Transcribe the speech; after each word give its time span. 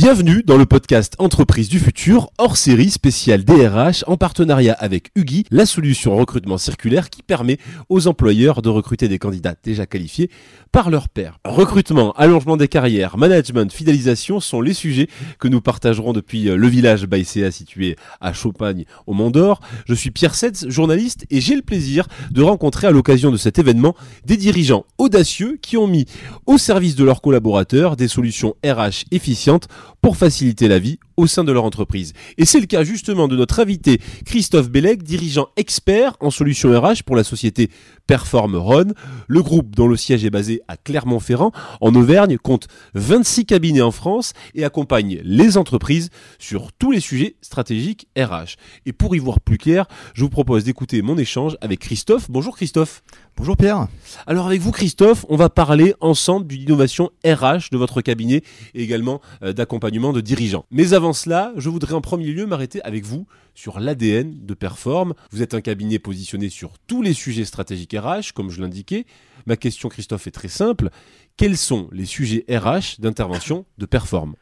Bienvenue 0.00 0.44
dans 0.46 0.56
le 0.56 0.64
podcast 0.64 1.16
Entreprise 1.18 1.68
du 1.68 1.80
futur, 1.80 2.30
hors 2.38 2.56
série 2.56 2.88
spéciale 2.88 3.44
DRH 3.44 4.04
en 4.06 4.16
partenariat 4.16 4.76
avec 4.78 5.10
Ugi, 5.16 5.44
la 5.50 5.66
solution 5.66 6.14
recrutement 6.16 6.56
circulaire 6.56 7.10
qui 7.10 7.24
permet 7.24 7.58
aux 7.88 8.06
employeurs 8.06 8.62
de 8.62 8.68
recruter 8.68 9.08
des 9.08 9.18
candidats 9.18 9.56
déjà 9.60 9.86
qualifiés 9.86 10.30
par 10.70 10.90
leur 10.90 11.08
père. 11.08 11.40
Recrutement, 11.44 12.12
allongement 12.12 12.56
des 12.56 12.68
carrières, 12.68 13.18
management, 13.18 13.72
fidélisation 13.72 14.38
sont 14.38 14.60
les 14.60 14.72
sujets 14.72 15.08
que 15.40 15.48
nous 15.48 15.60
partagerons 15.60 16.12
depuis 16.12 16.48
euh, 16.48 16.56
le 16.56 16.68
village 16.68 17.06
Baïséa 17.06 17.50
situé 17.50 17.96
à 18.20 18.32
Champagne 18.32 18.84
au 19.08 19.14
Mont 19.14 19.32
d'Or. 19.32 19.58
Je 19.88 19.94
suis 19.94 20.12
Pierre 20.12 20.36
Setz, 20.36 20.68
journaliste 20.68 21.26
et 21.30 21.40
j'ai 21.40 21.56
le 21.56 21.62
plaisir 21.62 22.06
de 22.30 22.42
rencontrer 22.42 22.86
à 22.86 22.92
l'occasion 22.92 23.32
de 23.32 23.36
cet 23.36 23.58
événement 23.58 23.96
des 24.24 24.36
dirigeants 24.36 24.84
audacieux 24.96 25.58
qui 25.60 25.76
ont 25.76 25.88
mis 25.88 26.06
au 26.46 26.56
service 26.56 26.94
de 26.94 27.02
leurs 27.02 27.20
collaborateurs 27.20 27.96
des 27.96 28.06
solutions 28.06 28.54
RH 28.64 29.06
efficientes 29.10 29.66
pour 30.00 30.16
faciliter 30.16 30.68
la 30.68 30.78
vie 30.78 30.98
au 31.16 31.26
sein 31.26 31.44
de 31.44 31.52
leur 31.52 31.64
entreprise. 31.64 32.12
Et 32.36 32.44
c'est 32.44 32.60
le 32.60 32.66
cas 32.66 32.84
justement 32.84 33.28
de 33.28 33.36
notre 33.36 33.60
invité 33.60 34.00
Christophe 34.24 34.70
Bellec, 34.70 35.02
dirigeant 35.02 35.48
expert 35.56 36.16
en 36.20 36.30
solutions 36.30 36.70
RH 36.70 37.02
pour 37.04 37.16
la 37.16 37.24
société 37.24 37.70
Perform 38.06 38.56
Ron. 38.56 38.92
Le 39.26 39.42
groupe 39.42 39.74
dont 39.74 39.88
le 39.88 39.96
siège 39.96 40.24
est 40.24 40.30
basé 40.30 40.62
à 40.68 40.76
Clermont-Ferrand 40.76 41.52
en 41.80 41.94
Auvergne 41.94 42.38
compte 42.38 42.68
26 42.94 43.46
cabinets 43.46 43.82
en 43.82 43.90
France 43.90 44.32
et 44.54 44.64
accompagne 44.64 45.20
les 45.24 45.56
entreprises 45.56 46.10
sur 46.38 46.72
tous 46.72 46.92
les 46.92 47.00
sujets 47.00 47.36
stratégiques 47.40 48.08
RH. 48.16 48.56
Et 48.86 48.92
pour 48.92 49.16
y 49.16 49.18
voir 49.18 49.40
plus 49.40 49.58
clair, 49.58 49.86
je 50.14 50.22
vous 50.22 50.30
propose 50.30 50.64
d'écouter 50.64 51.02
mon 51.02 51.18
échange 51.18 51.56
avec 51.60 51.80
Christophe. 51.80 52.30
Bonjour 52.30 52.56
Christophe. 52.56 53.02
Bonjour 53.38 53.56
Pierre. 53.56 53.86
Alors 54.26 54.46
avec 54.46 54.60
vous 54.60 54.72
Christophe, 54.72 55.24
on 55.28 55.36
va 55.36 55.48
parler 55.48 55.94
ensemble 56.00 56.48
d'une 56.48 56.62
innovation 56.62 57.10
RH 57.24 57.70
de 57.70 57.76
votre 57.78 58.00
cabinet 58.00 58.42
et 58.74 58.82
également 58.82 59.20
euh, 59.44 59.52
d'accompagnement 59.52 60.12
de 60.12 60.20
dirigeants. 60.20 60.64
Mais 60.72 60.92
avant 60.92 61.12
cela, 61.12 61.52
je 61.56 61.68
voudrais 61.68 61.94
en 61.94 62.00
premier 62.00 62.32
lieu 62.32 62.46
m'arrêter 62.46 62.82
avec 62.82 63.04
vous 63.04 63.28
sur 63.54 63.78
l'ADN 63.78 64.44
de 64.44 64.54
Perform. 64.54 65.14
Vous 65.30 65.40
êtes 65.40 65.54
un 65.54 65.60
cabinet 65.60 66.00
positionné 66.00 66.48
sur 66.48 66.72
tous 66.88 67.00
les 67.00 67.12
sujets 67.12 67.44
stratégiques 67.44 67.94
RH, 67.96 68.32
comme 68.34 68.50
je 68.50 68.60
l'indiquais. 68.60 69.06
Ma 69.46 69.56
question 69.56 69.88
Christophe 69.88 70.26
est 70.26 70.32
très 70.32 70.48
simple. 70.48 70.90
Quels 71.36 71.56
sont 71.56 71.88
les 71.92 72.06
sujets 72.06 72.44
RH 72.50 72.98
d'intervention 72.98 73.66
de 73.78 73.86
Perform? 73.86 74.34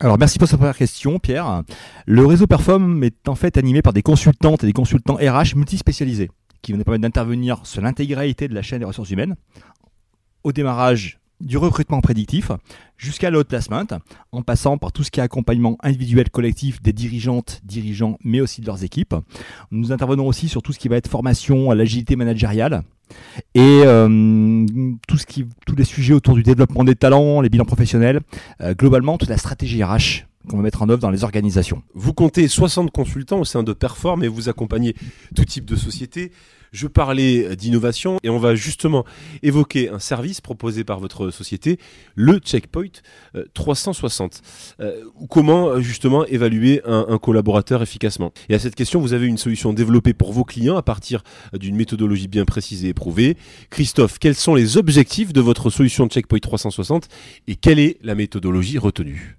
Alors 0.00 0.16
merci 0.16 0.38
pour 0.38 0.48
cette 0.48 0.58
première 0.58 0.76
question 0.76 1.18
Pierre. 1.18 1.64
Le 2.06 2.24
réseau 2.24 2.46
Perform 2.46 3.04
est 3.04 3.28
en 3.28 3.34
fait 3.34 3.58
animé 3.58 3.82
par 3.82 3.92
des 3.92 4.02
consultantes 4.02 4.64
et 4.64 4.66
des 4.66 4.72
consultants 4.72 5.16
RH 5.16 5.54
multispécialisés 5.54 6.30
qui 6.72 6.78
nous 6.78 6.84
permettre 6.84 7.02
d'intervenir 7.02 7.64
sur 7.64 7.80
l'intégralité 7.80 8.46
de 8.46 8.54
la 8.54 8.62
chaîne 8.62 8.80
des 8.80 8.84
ressources 8.84 9.10
humaines 9.10 9.36
au 10.44 10.52
démarrage 10.52 11.18
du 11.40 11.56
recrutement 11.56 12.00
prédictif 12.00 12.50
jusqu'à 12.96 13.30
placement, 13.44 13.84
en 14.32 14.42
passant 14.42 14.76
par 14.76 14.92
tout 14.92 15.02
ce 15.04 15.10
qui 15.10 15.20
est 15.20 15.22
accompagnement 15.22 15.78
individuel 15.82 16.28
collectif 16.30 16.82
des 16.82 16.92
dirigeantes, 16.92 17.60
dirigeants, 17.64 18.18
mais 18.22 18.40
aussi 18.40 18.60
de 18.60 18.66
leurs 18.66 18.84
équipes. 18.84 19.14
Nous 19.70 19.92
intervenons 19.92 20.26
aussi 20.26 20.48
sur 20.48 20.62
tout 20.62 20.72
ce 20.72 20.78
qui 20.78 20.88
va 20.88 20.96
être 20.96 21.08
formation 21.08 21.70
à 21.70 21.74
l'agilité 21.74 22.16
managériale 22.16 22.82
et 23.54 23.82
euh, 23.84 24.66
tous 25.06 25.76
les 25.76 25.84
sujets 25.84 26.12
autour 26.12 26.34
du 26.34 26.42
développement 26.42 26.84
des 26.84 26.96
talents, 26.96 27.40
les 27.40 27.48
bilans 27.48 27.64
professionnels, 27.64 28.20
euh, 28.60 28.74
globalement 28.74 29.16
toute 29.16 29.30
la 29.30 29.38
stratégie 29.38 29.82
RH 29.82 30.27
qu'on 30.48 30.56
va 30.56 30.62
mettre 30.62 30.82
en 30.82 30.88
œuvre 30.88 31.00
dans 31.00 31.10
les 31.10 31.24
organisations. 31.24 31.82
Vous 31.94 32.14
comptez 32.14 32.48
60 32.48 32.90
consultants 32.90 33.40
au 33.40 33.44
sein 33.44 33.62
de 33.62 33.72
Perform 33.72 34.24
et 34.24 34.28
vous 34.28 34.48
accompagnez 34.48 34.94
tout 35.36 35.44
type 35.44 35.64
de 35.64 35.76
société. 35.76 36.32
Je 36.72 36.86
parlais 36.86 37.56
d'innovation 37.56 38.18
et 38.22 38.28
on 38.28 38.38
va 38.38 38.54
justement 38.54 39.04
évoquer 39.42 39.88
un 39.88 39.98
service 39.98 40.40
proposé 40.40 40.84
par 40.84 41.00
votre 41.00 41.30
société, 41.30 41.78
le 42.14 42.38
Checkpoint 42.38 42.88
360. 43.54 44.42
Euh, 44.80 44.88
euh, 44.88 45.04
comment 45.30 45.80
justement 45.80 46.26
évaluer 46.26 46.82
un, 46.84 47.06
un, 47.08 47.18
collaborateur 47.18 47.82
efficacement? 47.82 48.32
Et 48.48 48.54
à 48.54 48.58
cette 48.58 48.74
question, 48.74 49.00
vous 49.00 49.12
avez 49.12 49.26
une 49.26 49.38
solution 49.38 49.72
développée 49.72 50.12
pour 50.12 50.32
vos 50.32 50.44
clients 50.44 50.76
à 50.76 50.82
partir 50.82 51.22
d'une 51.52 51.76
méthodologie 51.76 52.28
bien 52.28 52.44
précise 52.44 52.84
et 52.84 52.88
éprouvée. 52.88 53.36
Christophe, 53.70 54.18
quels 54.18 54.34
sont 54.34 54.54
les 54.54 54.76
objectifs 54.76 55.32
de 55.32 55.40
votre 55.40 55.70
solution 55.70 56.06
Checkpoint 56.08 56.38
360 56.38 57.08
et 57.46 57.56
quelle 57.56 57.78
est 57.78 57.98
la 58.02 58.14
méthodologie 58.14 58.78
retenue? 58.78 59.37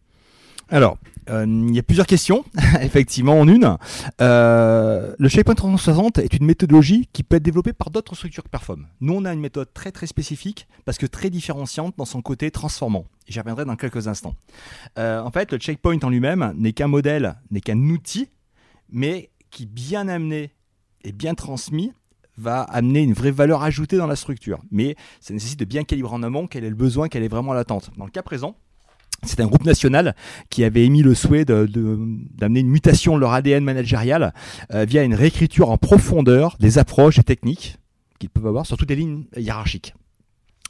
Alors, 0.72 0.98
euh, 1.30 1.46
il 1.48 1.76
y 1.76 1.80
a 1.80 1.84
plusieurs 1.84 2.08
questions, 2.08 2.44
effectivement, 2.82 3.40
en 3.40 3.48
une. 3.48 3.78
Euh, 4.22 5.16
le 5.18 5.30
Shapepoint 5.30 5.56
360 5.56 6.18
est 6.20 6.34
une 6.34 6.46
méthodologie 6.46 7.08
qui 7.14 7.24
peut 7.24 7.38
être 7.38 7.44
développée 7.44 7.74
par 7.74 7.90
d'autres 7.90 8.16
structures 8.16 8.44
que 8.44 8.50
Perform. 8.50 8.88
Nous, 9.02 9.14
on 9.14 9.26
a 9.26 9.34
une 9.34 9.40
méthode 9.40 9.74
très 9.74 9.92
très 9.92 10.08
spécifique 10.08 10.68
parce 10.86 10.98
que 10.98 11.06
très 11.06 11.30
différenciante 11.30 11.96
dans 11.98 12.06
son 12.06 12.22
côté 12.22 12.52
transformant. 12.52 13.06
J'y 13.28 13.40
reviendrai 13.40 13.66
dans 13.66 13.76
quelques 13.76 14.08
instants. 14.08 14.36
Euh, 14.98 15.22
en 15.22 15.32
fait, 15.32 15.52
le 15.52 15.58
checkpoint 15.58 16.00
en 16.02 16.10
lui-même 16.10 16.54
n'est 16.56 16.74
qu'un 16.74 16.88
modèle, 16.88 17.36
n'est 17.52 17.62
qu'un 17.62 17.80
outil, 17.90 18.30
mais 18.92 19.30
qui, 19.52 19.66
bien 19.66 20.08
amené 20.08 20.54
et 21.04 21.12
bien 21.12 21.36
transmis, 21.36 21.94
va 22.38 22.62
amener 22.62 23.02
une 23.02 23.14
vraie 23.14 23.32
valeur 23.32 23.64
ajoutée 23.64 23.98
dans 23.98 24.08
la 24.08 24.16
structure. 24.16 24.60
Mais 24.72 24.96
ça 25.20 25.34
nécessite 25.34 25.60
de 25.60 25.66
bien 25.66 25.84
calibrer 25.84 26.14
en 26.14 26.24
amont 26.24 26.48
quel 26.48 26.64
est 26.64 26.70
le 26.70 26.76
besoin, 26.76 27.08
quelle 27.08 27.24
est 27.24 27.28
vraiment 27.28 27.54
l'attente. 27.54 27.92
Dans 27.98 28.06
le 28.06 28.12
cas 28.12 28.24
présent, 28.24 28.56
c'est 29.24 29.40
un 29.42 29.48
groupe 29.48 29.66
national 29.66 30.16
qui 30.50 30.64
avait 30.64 30.86
émis 30.86 31.02
le 31.02 31.14
souhait 31.14 31.46
d'amener 31.46 32.60
une 32.60 32.70
mutation 32.70 33.16
de 33.16 33.22
leur 33.22 33.34
ADN 33.34 33.64
managérial 33.64 34.34
euh, 34.74 34.86
via 34.86 35.04
une 35.04 35.14
réécriture 35.14 35.70
en 35.70 35.78
profondeur 35.78 36.56
des 36.60 36.78
approches 36.78 37.20
et 37.20 37.24
techniques 37.24 37.78
qu'ils 38.20 38.30
peuvent 38.30 38.48
avoir 38.48 38.66
sur 38.66 38.78
toutes 38.78 38.90
les 38.90 38.96
lignes 38.96 39.26
hiérarchiques. 39.36 39.94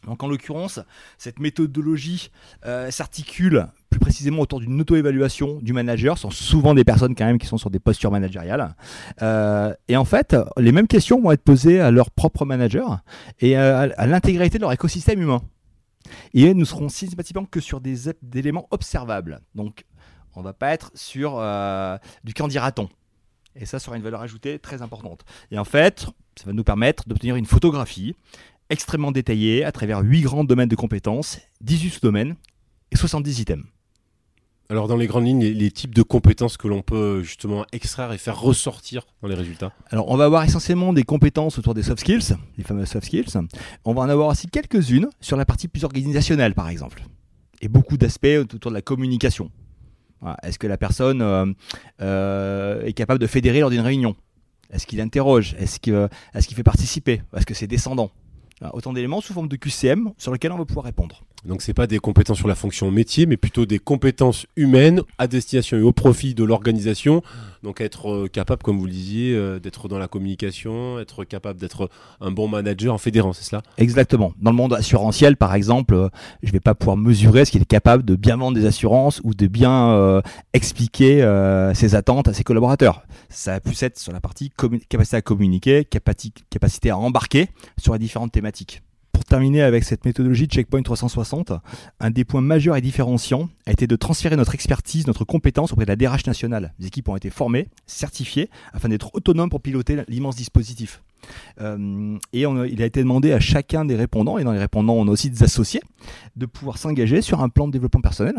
Donc 0.08 0.24
en 0.24 0.28
l'occurrence, 0.28 0.80
cette 1.18 1.40
méthodologie 1.40 2.32
euh, 2.66 2.90
s'articule 2.90 3.68
plus 3.90 4.00
précisément 4.00 4.42
autour 4.42 4.62
d'une 4.62 4.80
auto-évaluation 4.80 5.60
du 5.62 5.74
manager. 5.74 6.18
Ce 6.18 6.22
sont 6.22 6.32
souvent 6.32 6.74
des 6.74 6.86
personnes 6.86 7.16
quand 7.16 7.26
même 7.26 7.38
qui 7.38 7.48
sont 7.48 7.58
sur 7.58 7.70
des 7.70 7.80
postures 7.80 8.12
managériales. 8.12 8.76
Euh, 9.22 9.74
et 9.90 9.98
en 9.98 10.06
fait, 10.06 10.36
les 10.58 10.72
mêmes 10.72 10.88
questions 10.88 11.20
vont 11.20 11.32
être 11.32 11.44
posées 11.44 11.82
à 11.82 11.92
leur 11.92 12.12
propre 12.12 12.46
manager 12.46 13.00
et 13.42 13.58
à 13.58 14.06
l'intégralité 14.06 14.58
de 14.58 14.64
leur 14.64 14.72
écosystème 14.72 15.22
humain. 15.22 15.42
Et 16.34 16.54
nous 16.54 16.66
serons 16.66 16.90
systématiquement 16.90 17.46
que 17.46 17.60
sur 17.60 17.82
des, 17.82 18.10
éléments 18.36 18.68
observables. 18.72 19.42
Donc, 19.56 19.86
on 20.36 20.40
ne 20.40 20.46
va 20.46 20.54
pas 20.54 20.72
être 20.72 20.92
sur 20.96 21.38
euh, 21.38 21.98
du 22.24 22.34
candidaton. 22.34 22.90
Et 23.56 23.66
ça 23.66 23.80
sera 23.80 23.98
une 23.98 24.04
valeur 24.04 24.22
ajoutée 24.22 24.60
très 24.60 24.82
importante. 24.82 25.26
Et 25.52 25.58
en 25.58 25.66
fait, 25.66 26.06
ça 26.36 26.46
va 26.46 26.54
nous 26.54 26.64
permettre 26.64 27.08
d'obtenir 27.08 27.36
une 27.36 27.46
photographie 27.46 28.16
extrêmement 28.70 29.12
détaillée 29.12 29.66
à 29.66 29.72
travers 29.72 30.00
8 30.00 30.22
grands 30.22 30.44
domaines 30.44 30.70
de 30.70 30.76
compétences, 30.76 31.40
18 31.62 31.90
sous-domaines 31.90 32.36
et 32.92 32.96
70 32.96 33.40
items. 33.40 33.66
Alors 34.72 34.88
dans 34.88 34.98
les 34.98 35.08
grandes 35.08 35.26
lignes, 35.26 35.44
les, 35.44 35.72
types 35.72 35.96
de 35.96 36.04
compétences 36.04 36.56
que 36.56 36.68
l'on 36.68 36.84
peut 36.84 37.24
justement 37.24 37.66
extraire 37.72 38.14
et 38.14 38.20
faire 38.20 38.40
ressortir 38.40 39.08
dans 39.24 39.28
les 39.28 39.34
résultats 39.34 39.74
Alors 39.90 40.12
on 40.12 40.16
va 40.16 40.26
avoir 40.26 40.44
essentiellement 40.44 40.94
des 40.94 41.02
compétences 41.02 41.58
autour 41.58 41.74
des 41.74 41.82
soft 41.82 42.02
skills, 42.02 42.38
les 42.56 42.64
fameux 42.64 42.86
soft 42.86 43.08
skills. 43.08 43.34
On 43.84 43.96
va 43.96 44.04
en 44.04 44.10
avoir 44.10 44.28
aussi 44.28 44.48
quelques-unes 44.48 45.10
sur 45.22 45.38
la 45.38 45.46
partie 45.46 45.68
plus 45.68 45.86
organisationnelle 45.86 46.54
par 46.54 46.70
exemple. 46.70 47.02
Et 47.62 47.68
beaucoup 47.68 47.98
d'aspects 47.98 48.28
autour 48.40 48.70
de 48.70 48.76
la 48.76 48.84
communication. 48.84 49.50
Est-ce 50.44 50.60
que 50.60 50.68
la 50.68 50.78
personne 50.78 51.24
euh, 51.24 51.48
euh, 52.02 52.86
est 52.86 52.94
capable 52.94 53.20
de 53.20 53.28
fédérer 53.28 53.62
lors 53.62 53.72
d'une 53.72 53.80
réunion? 53.82 54.16
Est-ce 54.72 54.86
qu'il 54.86 55.02
interroge? 55.02 55.56
Est-ce 55.58 55.80
qu'il 55.80 56.56
fait 56.56 56.64
participer? 56.64 57.24
Est-ce 57.36 57.48
que 57.48 57.56
c'est 57.56 57.66
descendant? 57.66 58.12
Autant 58.74 58.94
d'éléments 58.94 59.22
sous 59.22 59.34
forme 59.34 59.48
de 59.48 59.56
QCM 59.56 60.12
sur 60.20 60.32
lesquels 60.32 60.52
on 60.52 60.58
va 60.58 60.66
pouvoir 60.66 60.86
répondre. 60.86 61.24
Donc 61.46 61.62
c'est 61.62 61.74
pas 61.74 61.88
des 61.88 62.00
compétences 62.00 62.38
sur 62.38 62.48
la 62.48 62.56
fonction 62.56 62.92
métier, 62.92 63.26
mais 63.26 63.38
plutôt 63.38 63.66
des 63.66 63.80
compétences 63.80 64.46
humaines 64.58 65.02
à 65.18 65.28
destination 65.28 65.78
et 65.78 65.82
au 65.82 65.94
profit 65.94 66.34
de 66.34 66.44
l'organisation. 66.44 67.24
Donc 67.64 67.82
être 67.82 68.10
euh, 68.10 68.28
capable, 68.28 68.62
comme 68.62 68.78
vous 68.78 68.86
le 68.86 68.92
disiez, 68.92 69.34
euh, 69.36 69.60
d'être 69.60 69.88
dans 69.88 70.00
la 70.00 70.08
communication, 70.08 71.00
être 71.00 71.24
capable 71.24 71.60
d'être 71.60 71.90
un 72.20 72.32
bon 72.32 72.48
manager 72.48 72.94
en 72.94 72.98
fédérant, 72.98 73.34
c'est 73.34 73.44
cela? 73.44 73.62
Exactement. 73.78 74.34
Dans 74.42 74.52
le 74.52 74.58
monde 74.58 74.74
assurantiel, 74.74 75.38
par 75.38 75.54
exemple, 75.56 75.94
euh, 75.94 76.10
je 76.44 76.52
vais 76.52 76.60
pas 76.60 76.76
pouvoir 76.76 76.98
mesurer 76.98 77.46
ce 77.46 77.52
qu'il 77.52 77.62
est 77.62 77.66
capable 77.66 78.04
de 78.04 78.16
bien 78.16 78.36
vendre 78.36 78.58
des 78.58 78.66
assurances 78.66 79.22
ou 79.24 79.34
de 79.34 79.48
bien 79.48 80.22
expliquer 80.54 81.22
ses 81.74 81.96
attentes 81.96 82.28
à 82.28 82.34
ses 82.34 82.44
collaborateurs. 82.44 83.04
Ça 83.30 83.54
va 83.54 83.60
plus 83.60 83.82
être 83.84 83.98
sur 83.98 84.12
la 84.12 84.20
partie 84.20 84.52
capacité 84.90 85.18
à 85.18 85.22
communiquer, 85.22 85.86
capacité 85.86 86.90
à 86.90 86.98
embarquer 86.98 87.50
sur 87.78 87.94
les 87.94 88.00
différentes 88.00 88.32
thématiques 88.32 88.82
pour 89.20 89.26
terminer 89.26 89.62
avec 89.64 89.84
cette 89.84 90.06
méthodologie 90.06 90.48
de 90.48 90.54
Checkpoint 90.54 90.82
360, 90.82 91.52
un 92.00 92.10
des 92.10 92.24
points 92.24 92.40
majeurs 92.40 92.78
et 92.78 92.82
différenciants 92.82 93.50
a 93.66 93.74
été 93.74 93.86
de 93.86 93.98
transférer 93.98 94.38
notre 94.38 94.56
expertise, 94.56 95.08
notre 95.08 95.26
compétence 95.26 95.74
auprès 95.74 95.84
de 95.84 95.90
la 95.90 95.98
DRH 95.98 96.26
nationale. 96.26 96.74
Les 96.80 96.88
équipes 96.88 97.10
ont 97.10 97.18
été 97.18 97.30
formées, 97.30 97.68
certifiées, 97.86 98.50
afin 98.72 98.88
d'être 98.88 99.14
autonomes 99.14 99.50
pour 99.50 99.60
piloter 99.60 99.98
l'immense 100.08 100.38
dispositif. 100.38 101.04
Euh, 101.60 102.18
et 102.32 102.44
il 102.44 102.82
a 102.82 102.86
été 102.86 103.02
demandé 103.02 103.34
à 103.34 103.42
chacun 103.42 103.84
des 103.84 103.98
répondants, 103.98 104.38
et 104.38 104.46
dans 104.46 104.54
les 104.54 104.60
répondants 104.60 104.94
on 104.94 105.10
a 105.10 105.12
aussi 105.12 105.30
des 105.30 105.44
associés, 105.44 105.82
de 106.38 106.46
pouvoir 106.46 106.78
s'engager 106.78 107.22
sur 107.22 107.42
un 107.42 107.50
plan 107.50 107.68
de 107.68 107.74
développement 107.74 108.00
personnel 108.00 108.36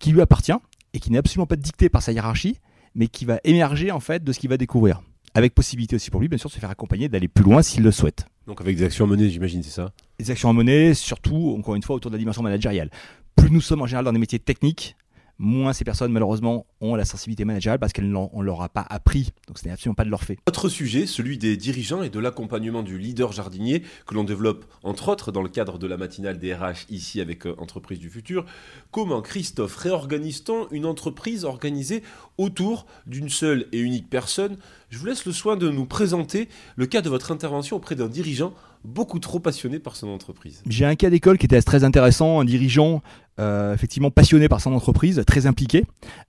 qui 0.00 0.10
lui 0.10 0.22
appartient 0.22 0.56
et 0.94 1.00
qui 1.00 1.12
n'est 1.12 1.18
absolument 1.18 1.46
pas 1.46 1.56
dicté 1.56 1.90
par 1.90 2.00
sa 2.00 2.12
hiérarchie, 2.12 2.56
mais 2.94 3.08
qui 3.08 3.26
va 3.26 3.40
émerger 3.44 3.90
en 3.90 4.00
fait 4.00 4.24
de 4.24 4.32
ce 4.32 4.38
qu'il 4.38 4.48
va 4.48 4.56
découvrir. 4.56 5.02
Avec 5.34 5.54
possibilité 5.54 5.96
aussi 5.96 6.10
pour 6.10 6.20
lui, 6.20 6.28
bien 6.28 6.38
sûr, 6.38 6.48
de 6.48 6.54
se 6.54 6.58
faire 6.58 6.70
accompagner, 6.70 7.08
d'aller 7.08 7.28
plus 7.28 7.44
loin 7.44 7.62
s'il 7.62 7.82
le 7.82 7.90
souhaite. 7.90 8.26
Donc 8.46 8.60
avec 8.60 8.76
des 8.76 8.84
actions 8.84 9.04
à 9.04 9.08
mener, 9.08 9.28
j'imagine, 9.28 9.62
c'est 9.62 9.70
ça? 9.70 9.92
Des 10.18 10.30
actions 10.30 10.48
à 10.48 10.52
mener, 10.52 10.94
surtout, 10.94 11.54
encore 11.58 11.74
une 11.74 11.82
fois, 11.82 11.96
autour 11.96 12.10
de 12.10 12.16
la 12.16 12.18
dimension 12.18 12.42
managériale. 12.42 12.90
Plus 13.36 13.50
nous 13.50 13.60
sommes 13.60 13.82
en 13.82 13.86
général 13.86 14.04
dans 14.04 14.12
des 14.12 14.18
métiers 14.18 14.38
techniques, 14.38 14.96
moins 15.38 15.72
ces 15.72 15.84
personnes 15.84 16.12
malheureusement 16.12 16.66
ont 16.80 16.94
la 16.94 17.04
sensibilité 17.04 17.44
managériale 17.44 17.78
parce 17.78 17.92
qu'on 17.92 18.02
ne 18.02 18.42
leur 18.42 18.62
a 18.62 18.68
pas 18.68 18.86
appris. 18.88 19.32
Donc 19.46 19.58
ce 19.58 19.64
n'est 19.64 19.72
absolument 19.72 19.94
pas 19.94 20.04
de 20.04 20.10
leur 20.10 20.22
fait. 20.22 20.38
Autre 20.48 20.68
sujet, 20.68 21.06
celui 21.06 21.38
des 21.38 21.56
dirigeants 21.56 22.02
et 22.02 22.10
de 22.10 22.18
l'accompagnement 22.18 22.82
du 22.82 22.98
leader 22.98 23.32
jardinier 23.32 23.82
que 24.06 24.14
l'on 24.14 24.24
développe 24.24 24.64
entre 24.82 25.08
autres 25.08 25.32
dans 25.32 25.42
le 25.42 25.48
cadre 25.48 25.78
de 25.78 25.86
la 25.86 25.96
matinale 25.96 26.38
des 26.38 26.54
RH 26.54 26.86
ici 26.90 27.20
avec 27.20 27.46
euh, 27.46 27.54
Entreprise 27.58 27.98
du 27.98 28.10
futur. 28.10 28.44
Comment 28.90 29.22
Christophe 29.22 29.76
réorganise-t-on 29.76 30.68
une 30.70 30.86
entreprise 30.86 31.44
organisée 31.44 32.02
autour 32.36 32.86
d'une 33.06 33.28
seule 33.28 33.66
et 33.72 33.78
unique 33.78 34.08
personne? 34.08 34.56
Je 34.90 34.98
vous 34.98 35.06
laisse 35.06 35.26
le 35.26 35.32
soin 35.32 35.56
de 35.56 35.68
nous 35.68 35.86
présenter 35.86 36.48
le 36.76 36.86
cas 36.86 37.02
de 37.02 37.08
votre 37.08 37.30
intervention 37.32 37.76
auprès 37.76 37.94
d'un 37.94 38.08
dirigeant 38.08 38.54
beaucoup 38.84 39.18
trop 39.18 39.40
passionné 39.40 39.78
par 39.78 39.96
son 39.96 40.08
entreprise. 40.08 40.62
J'ai 40.66 40.84
un 40.84 40.94
cas 40.94 41.10
d'école 41.10 41.38
qui 41.38 41.46
était 41.46 41.60
très 41.62 41.84
intéressant, 41.84 42.40
un 42.40 42.44
dirigeant 42.44 43.02
euh, 43.40 43.72
effectivement 43.72 44.10
passionné 44.10 44.48
par 44.48 44.60
son 44.60 44.72
entreprise, 44.72 45.22
très 45.24 45.46
impliqué, 45.46 45.84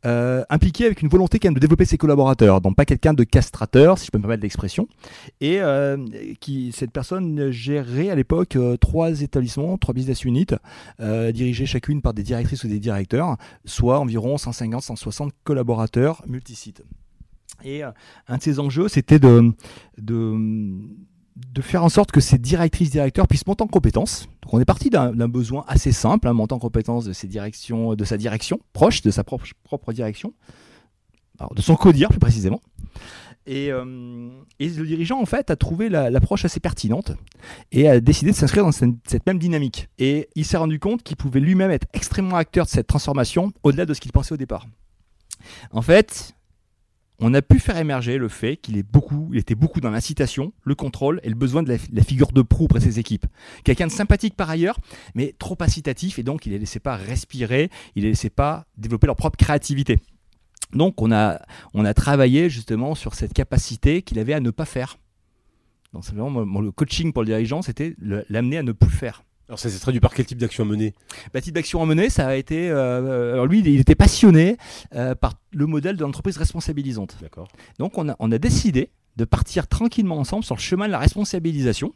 euh, 0.06 0.44
impliqué 0.52 0.86
avec 0.86 1.02
une 1.02 1.10
volonté 1.10 1.40
quand 1.40 1.48
même 1.48 1.56
de 1.56 1.60
développer 1.60 1.86
ses 1.86 1.98
collaborateurs, 1.98 2.62
donc 2.62 2.76
pas 2.76 2.86
quelqu'un 2.86 3.16
de 3.16 3.24
castrateur, 3.24 3.98
si 3.98 4.06
je 4.06 4.12
peux 4.12 4.20
me 4.20 4.24
permettre 4.24 4.44
l'expression, 4.44 4.88
et 5.42 5.60
euh, 5.60 5.98
qui 6.40 6.72
cette 6.72 6.92
personne 6.92 7.50
gérait 7.50 8.12
à 8.12 8.16
l'époque 8.16 8.56
trois 8.80 9.22
établissements, 9.22 9.80
trois 9.80 9.96
business 9.96 10.24
units, 10.24 10.46
dirigés 11.00 11.66
chacune 11.66 12.04
par 12.04 12.14
des 12.14 12.22
directrices 12.22 12.64
ou 12.64 12.68
des 12.68 12.80
directeurs, 12.80 13.38
soit 13.66 14.00
environ 14.00 14.36
150-160 14.36 15.30
collaborateurs 15.44 16.22
multisites. 16.28 16.84
Et 17.64 17.82
un 17.84 18.38
de 18.38 18.42
ses 18.42 18.60
enjeux, 18.60 18.88
c'était 18.88 19.20
de, 19.20 19.52
de 19.98 20.38
de 21.54 21.62
faire 21.62 21.84
en 21.84 21.90
sorte 21.90 22.12
que 22.12 22.22
ces 22.22 22.38
directrices 22.38 22.90
directeurs 22.90 23.28
puissent 23.28 23.48
monter 23.48 23.64
en 23.64 23.68
compétences. 23.68 24.28
Donc 24.44 24.54
on 24.54 24.60
est 24.60 24.66
parti 24.66 24.90
d'un 24.90 25.28
besoin 25.28 25.66
assez 25.68 25.92
simple, 25.92 26.28
hein, 26.28 26.34
monter 26.34 26.54
en 26.54 26.60
compétence 26.60 27.06
de, 27.06 27.14
ses 27.14 27.28
directions, 27.28 27.96
de 27.96 28.04
sa 28.06 28.18
direction, 28.18 28.60
proche 28.74 29.02
de 29.02 29.12
sa 29.12 29.24
propre, 29.24 29.46
propre 29.64 29.94
direction, 29.94 30.34
de 31.56 31.62
son 31.62 31.76
codir 31.76 32.10
plus 32.10 32.20
précisément. 32.20 32.62
Euh, 33.48 34.30
et, 34.60 34.70
le 34.70 34.86
dirigeant, 34.86 35.20
en 35.20 35.26
fait, 35.26 35.50
a 35.50 35.56
trouvé 35.56 35.90
l'approche 35.90 36.46
assez 36.46 36.60
pertinente 36.60 37.14
et 37.72 37.90
a 37.90 38.00
décidé 38.00 38.32
de 38.32 38.36
s'inscrire 38.36 38.64
dans 38.64 38.72
cette, 38.72 38.92
cette, 39.08 39.26
même 39.26 39.40
dynamique. 39.40 39.90
Et 39.98 40.30
il 40.36 40.46
s'est 40.46 40.58
rendu 40.58 40.80
compte 40.80 41.02
qu'il 41.04 41.18
pouvait 41.18 41.40
lui-même 41.40 41.72
être 41.72 41.88
extrêmement 41.94 42.36
acteur 42.36 42.66
de 42.66 42.70
cette 42.70 42.88
transformation 42.88 43.52
au-delà 43.64 43.86
de 43.86 43.94
ce 43.94 44.02
qu'il 44.02 44.12
pensait 44.12 44.34
au 44.34 44.38
départ. 44.38 44.68
En 45.72 45.82
fait, 45.82 46.36
on 47.20 47.34
a 47.34 47.42
pu 47.42 47.60
faire 47.60 47.78
émerger 47.78 48.18
le 48.18 48.30
fait 48.30 48.58
qu'il 48.58 48.78
était 48.78 49.56
beaucoup 49.56 49.82
dans 49.82 49.90
l'incitation, 49.90 50.54
le 50.64 50.76
contrôle 50.76 51.20
et 51.24 51.30
le 51.30 51.36
besoin 51.36 51.64
de 51.64 51.70
la, 51.70 52.04
figure 52.04 52.32
de 52.32 52.42
proue 52.42 52.66
auprès 52.66 52.80
de 52.80 52.84
ses 52.86 53.00
équipes. 53.00 53.26
Quelqu'un 53.64 53.88
de 53.88 53.92
sympathique 53.92 54.36
par 54.36 54.50
ailleurs, 54.50 54.80
mais 55.16 55.36
trop 55.38 55.58
incitatif 55.60 56.20
et 56.20 56.24
donc 56.24 56.46
il 56.46 56.50
ne 56.50 56.54
les 56.56 56.60
laissait 56.60 56.80
pas 56.80 56.96
respirer, 56.96 57.70
il 57.96 58.02
ne 58.02 58.06
les 58.06 58.12
laissait 58.12 58.30
pas 58.30 58.66
développer 58.78 59.08
leur 59.08 59.16
propre 59.16 59.38
créativité. 59.38 60.00
Donc 60.74 61.02
on 61.02 61.12
a, 61.12 61.40
travaillé 61.94 62.50
justement 62.50 62.96
sur 62.96 63.16
cette 63.16 63.34
capacité 63.34 64.02
qu'il 64.02 64.20
avait 64.20 64.34
à 64.34 64.40
ne 64.40 64.52
pas 64.52 64.66
faire. 64.66 64.98
Donc 65.94 66.06
vraiment 66.06 66.62
le 66.62 66.72
coaching 66.72 67.12
pour 67.12 67.24
le 67.24 67.28
dirigeant, 67.28 67.62
c'était 67.62 67.96
l'amener 68.00 68.60
à 68.60 68.64
ne 68.64 68.72
plus 68.72 68.92
faire. 68.92 69.24
Alors 69.50 69.58
ça 69.58 69.68
s'est 69.68 69.80
traduit 69.80 70.00
par 70.00 70.14
quel 70.14 70.28
type 70.28 70.38
d'action 70.38 70.64
à 70.64 70.68
mener? 70.68 70.94
Bah, 71.34 71.42
Type 71.42 71.56
d'action 71.56 71.82
à 71.82 71.86
mener, 71.88 72.12
ça 72.12 72.28
a 72.28 72.36
été... 72.36 72.70
Euh, 72.70 73.34
alors 73.34 73.48
lui, 73.48 73.60
il 73.60 73.80
était 73.80 73.96
passionné 73.96 74.58
euh, 74.94 75.16
par 75.16 75.34
le 75.52 75.66
modèle 75.66 75.98
de 75.98 76.04
l'entreprise 76.04 76.38
responsabilisante. 76.38 77.18
D'accord. 77.20 77.48
Donc 77.80 77.98
on 77.98 78.10
a, 78.10 78.16
on 78.20 78.32
a 78.32 78.38
décidé 78.38 78.92
de 79.18 79.26
partir 79.26 79.68
tranquillement 79.68 80.20
ensemble 80.20 80.44
sur 80.44 80.56
le 80.56 80.62
chemin 80.62 80.86
de 80.86 80.92
la 80.92 81.00
responsabilisation 81.00 81.94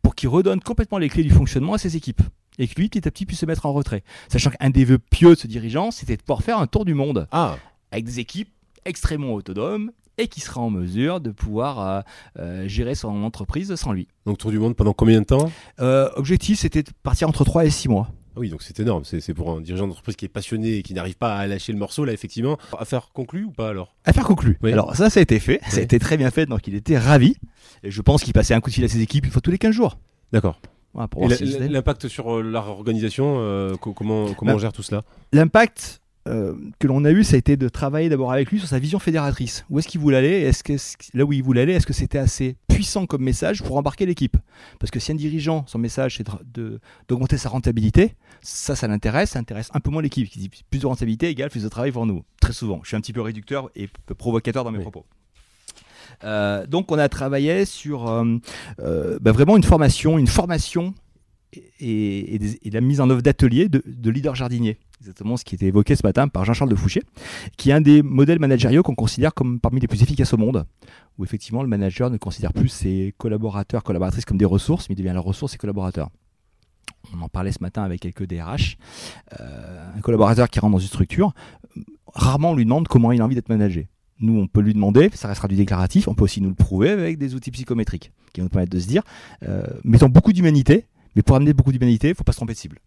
pour 0.00 0.14
qu'il 0.14 0.28
redonne 0.28 0.60
complètement 0.60 0.98
les 0.98 1.08
clés 1.08 1.24
du 1.24 1.30
fonctionnement 1.30 1.74
à 1.74 1.78
ses 1.78 1.96
équipes 1.96 2.22
et 2.58 2.68
que 2.68 2.80
lui, 2.80 2.88
petit 2.88 3.08
à 3.08 3.10
petit, 3.10 3.26
puisse 3.26 3.40
se 3.40 3.46
mettre 3.46 3.66
en 3.66 3.72
retrait. 3.72 4.04
Sachant 4.28 4.50
qu'un 4.50 4.70
des 4.70 4.84
vœux 4.84 4.98
pieux 4.98 5.30
de 5.30 5.34
ce 5.34 5.48
dirigeant, 5.48 5.90
c'était 5.90 6.16
de 6.16 6.22
pouvoir 6.22 6.42
faire 6.42 6.58
un 6.58 6.68
tour 6.68 6.84
du 6.84 6.94
monde 6.94 7.26
ah. 7.32 7.56
avec 7.90 8.04
des 8.04 8.20
équipes 8.20 8.50
extrêmement 8.84 9.34
autonomes 9.34 9.90
et 10.18 10.28
qui 10.28 10.40
sera 10.40 10.60
en 10.60 10.70
mesure 10.70 11.20
de 11.20 11.30
pouvoir 11.30 11.80
euh, 11.80 12.00
euh, 12.38 12.68
gérer 12.68 12.94
son 12.94 13.22
entreprise 13.22 13.74
sans 13.74 13.92
lui. 13.92 14.08
Donc 14.26 14.38
tour 14.38 14.50
du 14.50 14.58
monde 14.58 14.76
pendant 14.76 14.92
combien 14.92 15.20
de 15.20 15.26
temps? 15.26 15.50
Euh, 15.80 16.08
Objectif, 16.16 16.58
c'était 16.58 16.82
de 16.82 16.90
partir 17.02 17.28
entre 17.28 17.44
3 17.44 17.64
et 17.64 17.70
6 17.70 17.88
mois. 17.88 18.08
Ah 18.34 18.40
oui, 18.40 18.48
donc 18.48 18.62
c'est 18.62 18.80
énorme. 18.80 19.04
C'est 19.04 19.34
pour 19.34 19.50
un 19.50 19.60
dirigeant 19.60 19.86
d'entreprise 19.86 20.16
qui 20.16 20.24
est 20.24 20.28
passionné 20.28 20.78
et 20.78 20.82
qui 20.82 20.94
n'arrive 20.94 21.16
pas 21.16 21.36
à 21.36 21.46
lâcher 21.46 21.72
le 21.72 21.78
morceau, 21.78 22.06
là, 22.06 22.14
effectivement. 22.14 22.56
Affaire 22.78 23.10
conclue 23.12 23.44
ou 23.44 23.50
pas 23.50 23.68
alors? 23.68 23.94
Affaire 24.06 24.24
conclue. 24.24 24.58
Alors 24.62 24.96
ça, 24.96 25.10
ça 25.10 25.20
a 25.20 25.22
été 25.22 25.38
fait. 25.38 25.60
Ça 25.68 25.78
a 25.78 25.80
été 25.82 25.98
très 25.98 26.16
bien 26.16 26.30
fait, 26.30 26.46
donc 26.46 26.66
il 26.66 26.74
était 26.74 26.96
ravi. 26.96 27.36
Et 27.82 27.90
je 27.90 28.00
pense 28.00 28.22
qu'il 28.22 28.32
passait 28.32 28.54
un 28.54 28.60
coup 28.60 28.70
de 28.70 28.74
fil 28.74 28.84
à 28.84 28.88
ses 28.88 29.00
équipes 29.02 29.26
une 29.26 29.32
fois 29.32 29.42
tous 29.42 29.50
les 29.50 29.58
15 29.58 29.74
jours. 29.74 29.98
D'accord. 30.32 30.60
L'impact 30.94 32.08
sur 32.08 32.42
la 32.42 32.60
réorganisation, 32.60 33.76
comment, 33.80 34.32
comment 34.34 34.52
on 34.52 34.58
gère 34.58 34.72
tout 34.72 34.82
cela? 34.82 35.02
L'impact, 35.32 36.00
euh, 36.28 36.54
que 36.78 36.86
l'on 36.86 37.04
a 37.04 37.10
eu, 37.10 37.24
ça 37.24 37.34
a 37.34 37.38
été 37.38 37.56
de 37.56 37.68
travailler 37.68 38.08
d'abord 38.08 38.32
avec 38.32 38.50
lui 38.50 38.58
sur 38.58 38.68
sa 38.68 38.78
vision 38.78 38.98
fédératrice. 38.98 39.64
Où 39.70 39.78
est-ce 39.78 39.88
qu'il 39.88 40.00
voulait 40.00 40.18
aller? 40.18 40.40
Est-ce 40.42 40.62
que 40.62 40.74
là 41.16 41.24
où 41.24 41.32
il 41.32 41.42
voulait 41.42 41.62
aller, 41.62 41.72
est-ce 41.72 41.86
que 41.86 41.92
c'était 41.92 42.18
assez 42.18 42.56
puissant 42.68 43.06
comme 43.06 43.22
message 43.22 43.62
pour 43.62 43.76
embarquer 43.76 44.06
l'équipe? 44.06 44.36
Parce 44.78 44.90
que 44.90 45.00
si 45.00 45.10
un 45.10 45.16
dirigeant, 45.16 45.64
son 45.66 45.78
message 45.78 46.18
c'est 46.18 46.26
d'augmenter 47.08 47.38
sa 47.38 47.48
rentabilité, 47.48 48.14
ça, 48.40 48.76
ça 48.76 48.86
l'intéresse, 48.86 49.30
ça 49.30 49.40
intéresse 49.40 49.68
un 49.74 49.80
peu 49.80 49.90
moins 49.90 50.02
l'équipe 50.02 50.28
qui 50.28 50.38
dit 50.38 50.50
plus 50.70 50.80
de 50.80 50.86
rentabilité 50.86 51.28
égale 51.28 51.50
plus 51.50 51.64
de 51.64 51.68
travail 51.68 51.90
pour 51.90 52.06
nous. 52.06 52.22
Très 52.40 52.52
souvent, 52.52 52.80
je 52.82 52.88
suis 52.88 52.96
un 52.96 53.00
petit 53.00 53.12
peu 53.12 53.20
réducteur 53.20 53.70
et 53.74 53.88
provocateur 54.16 54.64
dans 54.64 54.70
mes 54.70 54.80
propos. 54.80 55.04
Euh, 56.24 56.66
donc 56.66 56.92
on 56.92 56.98
a 56.98 57.08
travaillé 57.08 57.64
sur 57.64 58.08
euh, 58.08 58.38
bah, 59.20 59.32
vraiment 59.32 59.56
une 59.56 59.64
formation, 59.64 60.18
une 60.18 60.28
formation 60.28 60.94
et, 61.80 62.38
la 62.72 62.80
mise 62.80 63.00
en 63.00 63.10
œuvre 63.10 63.22
d'ateliers 63.22 63.68
de, 63.68 63.82
de 63.86 64.10
leaders 64.10 64.34
jardiniers 64.34 64.78
exactement 65.02 65.36
ce 65.36 65.44
qui 65.44 65.56
était 65.56 65.66
évoqué 65.66 65.96
ce 65.96 66.06
matin 66.06 66.28
par 66.28 66.44
Jean-Charles 66.44 66.70
de 66.70 66.76
Fouché, 66.76 67.02
qui 67.56 67.70
est 67.70 67.72
un 67.72 67.80
des 67.80 68.02
modèles 68.02 68.38
managériaux 68.38 68.84
qu'on 68.84 68.94
considère 68.94 69.34
comme 69.34 69.58
parmi 69.58 69.80
les 69.80 69.88
plus 69.88 70.02
efficaces 70.02 70.32
au 70.32 70.36
monde, 70.36 70.64
où 71.18 71.24
effectivement 71.24 71.62
le 71.62 71.68
manager 71.68 72.08
ne 72.08 72.18
considère 72.18 72.52
plus 72.52 72.68
ses 72.68 73.12
collaborateurs, 73.18 73.82
collaboratrices 73.82 74.24
comme 74.24 74.38
des 74.38 74.44
ressources, 74.44 74.88
mais 74.88 74.94
devient 74.94 75.12
la 75.12 75.20
ressource 75.20 75.54
et 75.54 75.58
collaborateur. 75.58 76.08
On 77.12 77.20
en 77.20 77.28
parlait 77.28 77.50
ce 77.50 77.60
matin 77.60 77.82
avec 77.82 78.00
quelques 78.00 78.26
DRH. 78.26 78.76
Euh, 79.40 79.92
un 79.96 80.00
collaborateur 80.00 80.48
qui 80.48 80.60
rentre 80.60 80.72
dans 80.72 80.78
une 80.78 80.86
structure, 80.86 81.34
rarement 82.14 82.52
on 82.52 82.54
lui 82.54 82.64
demande 82.64 82.86
comment 82.86 83.10
il 83.10 83.20
a 83.20 83.24
envie 83.24 83.34
d'être 83.34 83.48
managé. 83.48 83.88
Nous, 84.20 84.38
on 84.38 84.46
peut 84.46 84.60
lui 84.60 84.72
demander, 84.72 85.10
ça 85.14 85.26
restera 85.26 85.48
du 85.48 85.56
déclaratif, 85.56 86.06
on 86.06 86.14
peut 86.14 86.22
aussi 86.22 86.40
nous 86.40 86.50
le 86.50 86.54
prouver 86.54 86.90
avec 86.90 87.18
des 87.18 87.34
outils 87.34 87.50
psychométriques 87.50 88.12
qui 88.32 88.40
vont 88.40 88.44
nous 88.44 88.50
permettre 88.50 88.70
de 88.70 88.78
se 88.78 88.86
dire, 88.86 89.02
euh, 89.42 89.64
mettons 89.82 90.08
beaucoup 90.08 90.32
d'humanité, 90.32 90.86
mais 91.16 91.22
pour 91.22 91.36
amener 91.36 91.52
beaucoup 91.52 91.72
d'humanité, 91.72 92.08
il 92.08 92.10
ne 92.10 92.16
faut 92.16 92.24
pas 92.24 92.32
se 92.32 92.38
tromper 92.38 92.54
de 92.54 92.58
cible. 92.58 92.78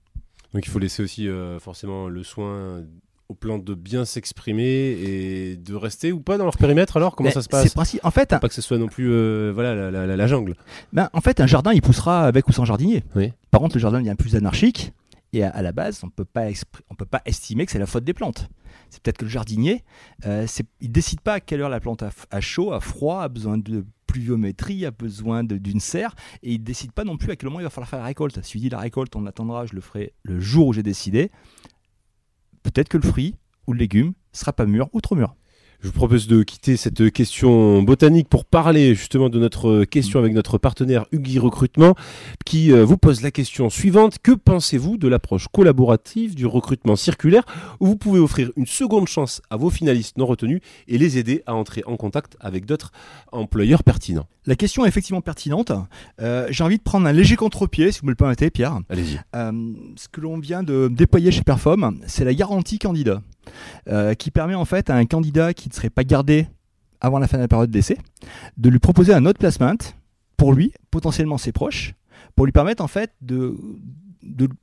Donc 0.53 0.65
il 0.65 0.69
faut 0.69 0.79
laisser 0.79 1.03
aussi 1.03 1.27
euh, 1.27 1.59
forcément 1.59 2.07
le 2.07 2.23
soin 2.23 2.83
au 3.27 3.33
plan 3.33 3.57
de 3.57 3.73
bien 3.73 4.05
s'exprimer 4.05 4.63
et 4.63 5.57
de 5.57 5.73
rester 5.73 6.11
ou 6.11 6.19
pas 6.19 6.37
dans 6.37 6.43
leur 6.43 6.57
périmètre 6.57 6.97
alors? 6.97 7.15
Comment 7.15 7.31
ça 7.31 7.41
se 7.41 7.49
passe? 7.49 7.75
En 8.03 8.11
fait, 8.11 8.29
pas 8.29 8.39
que 8.39 8.53
ce 8.53 8.61
soit 8.61 8.77
non 8.77 8.87
plus 8.87 9.11
euh, 9.11 9.51
voilà 9.53 9.91
la, 9.91 10.27
jungle. 10.27 10.55
Ben, 10.93 11.09
en 11.13 11.21
fait, 11.21 11.39
un 11.39 11.47
jardin 11.47 11.73
il 11.73 11.81
poussera 11.81 12.25
avec 12.25 12.47
ou 12.47 12.51
sans 12.51 12.65
jardinier. 12.65 13.03
Par 13.51 13.61
contre, 13.61 13.75
le 13.75 13.81
jardin 13.81 13.99
devient 13.99 14.15
plus 14.17 14.35
anarchique 14.35 14.93
et 15.33 15.43
à, 15.43 15.61
la 15.61 15.71
base, 15.71 16.01
on 16.03 16.09
peut 16.09 16.25
pas 16.25 16.45
on 16.89 16.95
peut 16.95 17.05
pas 17.05 17.21
estimer 17.25 17.65
que 17.65 17.71
c'est 17.71 17.79
la 17.79 17.85
faute 17.85 18.05
des 18.05 18.13
plantes. 18.13 18.47
C'est 18.89 19.01
peut-être 19.01 19.17
que 19.17 19.25
le 19.25 19.31
jardinier, 19.31 19.83
euh, 20.25 20.47
il 20.79 20.91
décide 20.91 21.19
pas 21.21 21.33
à 21.33 21.39
quelle 21.39 21.61
heure 21.61 21.69
la 21.69 21.79
plante 21.79 22.03
a, 22.03 22.41
chaud, 22.41 22.71
a 22.71 22.79
froid, 22.79 23.23
a 23.23 23.27
besoin 23.27 23.57
de 23.57 23.85
a 24.85 24.91
besoin 24.91 25.43
d'une 25.43 25.79
serre, 25.79 26.15
et 26.43 26.53
il 26.53 26.63
décide 26.63 26.91
pas 26.91 27.03
non 27.03 27.17
plus 27.17 27.31
à 27.31 27.35
quel 27.35 27.49
moment 27.49 27.59
il 27.59 27.63
va 27.63 27.69
falloir 27.69 27.89
faire 27.89 27.99
la 27.99 28.05
récolte. 28.05 28.41
Si 28.43 28.53
je 28.53 28.63
dis 28.63 28.69
la 28.69 28.79
récolte, 28.79 29.15
on 29.15 29.25
attendra, 29.25 29.65
je 29.65 29.73
le 29.75 29.81
ferai 29.81 30.13
le 30.23 30.39
jour 30.39 30.67
où 30.67 30.73
j'ai 30.73 30.83
décidé. 30.83 31.31
Peut-être 32.63 32.89
que 32.89 32.97
le 32.97 33.07
fruit 33.07 33.35
ou 33.67 33.73
le 33.73 33.79
légume 33.79 34.13
sera 34.31 34.53
pas 34.53 34.65
mûr 34.65 34.89
ou 34.93 35.01
trop 35.01 35.15
mûr. 35.15 35.35
Je 35.85 35.91
vous 35.91 35.97
propose 35.97 36.25
de 36.25 36.41
quitter 36.41 36.77
cette 36.77 37.11
question 37.11 37.83
botanique 37.83 38.27
pour 38.27 38.43
parler 38.43 38.95
justement 38.95 39.29
de 39.29 39.37
notre 39.37 39.83
question 39.83 40.17
avec 40.17 40.33
notre 40.33 40.57
partenaire 40.57 41.05
Hugui 41.11 41.37
Recrutement 41.37 41.93
qui 42.43 42.73
euh, 42.73 42.83
vous 42.83 42.97
pose 42.97 43.21
la 43.21 43.29
question 43.29 43.69
suivante. 43.69 44.17
Que 44.17 44.31
pensez-vous 44.31 44.97
de 44.97 45.07
l'approche 45.07 45.47
collaborative 45.47 46.33
du 46.33 46.47
recrutement 46.47 46.95
circulaire 46.95 47.43
où 47.79 47.85
vous 47.85 47.97
pouvez 47.97 48.19
offrir 48.19 48.51
une 48.55 48.65
seconde 48.65 49.07
chance 49.07 49.43
à 49.51 49.57
vos 49.57 49.69
finalistes 49.69 50.17
non 50.17 50.25
retenus 50.25 50.59
et 50.87 50.97
les 50.97 51.19
aider 51.19 51.43
à 51.45 51.53
entrer 51.53 51.83
en 51.85 51.97
contact 51.97 52.35
avec 52.39 52.65
d'autres 52.65 52.91
employeurs 53.31 53.83
pertinents? 53.83 54.25
La 54.47 54.55
question 54.55 54.85
est 54.85 54.87
effectivement 54.87 55.21
pertinente. 55.21 55.71
Euh, 56.19 56.47
j'ai 56.49 56.63
envie 56.63 56.77
de 56.77 56.83
prendre 56.83 57.05
un 57.05 57.11
léger 57.11 57.35
contre-pied, 57.35 57.91
si 57.91 57.99
vous 57.99 58.07
me 58.07 58.11
le 58.11 58.15
permettez, 58.15 58.49
Pierre. 58.49 58.79
Allez-y. 58.89 59.19
Euh, 59.35 59.51
ce 59.97 60.07
que 60.07 60.21
l'on 60.21 60.39
vient 60.39 60.63
de 60.63 60.87
déployer 60.87 61.31
chez 61.31 61.43
Perform, 61.43 61.99
c'est 62.07 62.25
la 62.25 62.33
garantie 62.33 62.79
candidat. 62.79 63.21
Euh, 63.87 64.13
qui 64.13 64.31
permet 64.31 64.55
en 64.55 64.65
fait 64.65 64.89
à 64.89 64.95
un 64.95 65.05
candidat 65.05 65.53
qui 65.53 65.69
ne 65.69 65.73
serait 65.73 65.89
pas 65.89 66.03
gardé 66.03 66.47
avant 67.01 67.19
la 67.19 67.27
fin 67.27 67.37
de 67.37 67.43
la 67.43 67.47
période 67.47 67.69
d'essai 67.69 67.97
de 68.57 68.69
lui 68.69 68.79
proposer 68.79 69.13
un 69.13 69.25
autre 69.25 69.39
placement 69.39 69.75
pour 70.37 70.53
lui, 70.53 70.73
potentiellement 70.91 71.37
ses 71.37 71.51
proches, 71.51 71.93
pour 72.35 72.45
lui 72.45 72.51
permettre 72.51 72.83
en 72.83 72.87
fait 72.87 73.11
de, 73.21 73.55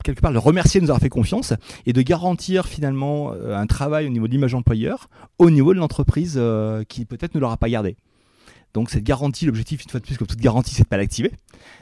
quelque 0.04 0.20
part 0.20 0.32
le 0.32 0.38
remercier 0.38 0.80
de 0.80 0.84
nous 0.84 0.90
avoir 0.90 1.00
fait 1.00 1.08
confiance 1.08 1.54
et 1.86 1.92
de 1.92 2.02
garantir 2.02 2.66
finalement 2.66 3.32
euh, 3.32 3.56
un 3.56 3.66
travail 3.66 4.06
au 4.06 4.10
niveau 4.10 4.26
de 4.26 4.32
l'image 4.32 4.54
employeur, 4.54 5.08
au 5.38 5.50
niveau 5.50 5.72
de 5.72 5.78
l'entreprise 5.78 6.34
euh, 6.36 6.84
qui 6.84 7.04
peut-être 7.04 7.34
ne 7.34 7.40
l'aura 7.40 7.56
pas 7.56 7.68
gardé. 7.68 7.96
Donc 8.74 8.90
cette 8.90 9.04
garantie, 9.04 9.44
l'objectif 9.44 9.82
une 9.82 9.90
fois 9.90 10.00
de 10.00 10.06
plus 10.06 10.16
comme 10.16 10.26
toute 10.26 10.40
garantie, 10.40 10.74
c'est 10.74 10.84
de 10.84 10.88
pas 10.88 10.96
l'activer. 10.96 11.32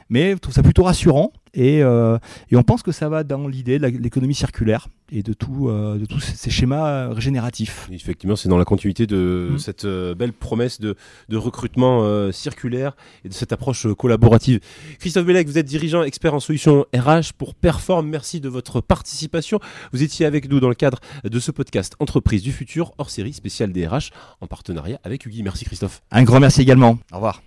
Mais 0.09 0.31
je 0.31 0.37
trouve 0.37 0.53
ça 0.53 0.63
plutôt 0.63 0.83
rassurant 0.83 1.31
et, 1.53 1.83
euh, 1.83 2.17
et 2.49 2.55
on 2.55 2.63
pense 2.63 2.83
que 2.83 2.91
ça 2.91 3.09
va 3.09 3.23
dans 3.23 3.47
l'idée 3.47 3.79
de 3.79 3.85
l'économie 3.87 4.35
circulaire 4.35 4.87
et 5.11 5.23
de, 5.23 5.33
tout, 5.33 5.67
euh, 5.67 5.97
de 5.97 6.05
tous 6.05 6.19
ces 6.21 6.49
schémas 6.49 7.09
régénératifs. 7.09 7.89
Effectivement, 7.91 8.37
c'est 8.37 8.47
dans 8.47 8.57
la 8.57 8.63
continuité 8.65 9.07
de 9.07 9.49
Mm. 9.51 9.59
cette 9.59 9.85
euh, 9.85 10.15
belle 10.15 10.33
promesse 10.33 10.79
de, 10.79 10.95
de 11.29 11.37
recrutement 11.37 12.03
euh, 12.03 12.31
circulaire 12.31 12.95
et 13.25 13.29
de 13.29 13.33
cette 13.33 13.51
approche 13.51 13.85
euh, 13.85 13.93
collaborative. 13.95 14.59
Christophe 14.99 15.25
Bellec, 15.25 15.47
vous 15.47 15.57
êtes 15.57 15.65
dirigeant 15.65 16.03
expert 16.03 16.33
en 16.33 16.39
solutions 16.39 16.85
RH 16.95 17.33
pour 17.37 17.55
Perform. 17.55 18.07
Merci 18.07 18.39
de 18.39 18.49
votre 18.49 18.81
participation. 18.81 19.59
Vous 19.91 20.03
étiez 20.03 20.25
avec 20.25 20.49
nous 20.49 20.59
dans 20.59 20.69
le 20.69 20.75
cadre 20.75 20.99
de 21.23 21.39
ce 21.39 21.51
podcast 21.51 21.95
Entreprise 21.99 22.43
du 22.43 22.51
futur 22.51 22.93
hors 22.97 23.09
série 23.09 23.33
spéciale 23.33 23.71
DRH 23.71 24.11
en 24.39 24.47
partenariat 24.47 24.99
avec 25.03 25.25
Hugues. 25.25 25.41
Merci 25.43 25.65
Christophe. 25.65 26.01
Un 26.11 26.23
grand 26.23 26.39
merci 26.39 26.61
également. 26.61 26.97
Au 27.11 27.15
revoir. 27.15 27.41